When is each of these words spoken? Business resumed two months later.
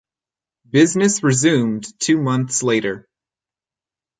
Business 0.67 1.21
resumed 1.21 1.85
two 1.99 2.19
months 2.19 2.63
later. 2.63 3.07